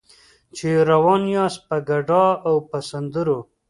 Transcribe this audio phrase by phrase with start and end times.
[0.55, 3.39] چې روان یاست په ګډا او په سندرو.